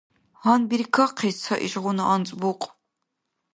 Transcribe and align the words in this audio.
Гьанбиркахъис 0.41 1.37
ца 1.43 1.55
ишгъуна 1.65 2.03
анцӀбукь. 2.13 2.65